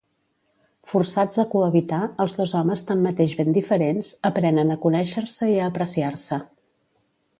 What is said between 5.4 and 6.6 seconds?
i a apreciar-se.